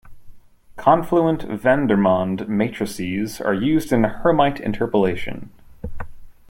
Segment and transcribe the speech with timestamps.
[0.77, 5.51] Confluent Vandermonde matrices are used in Hermite interpolation.